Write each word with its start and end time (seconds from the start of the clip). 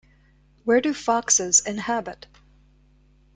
Where 0.63 0.81
do 0.81 0.95
foxes 0.95 1.59
inhabit? 1.59 2.25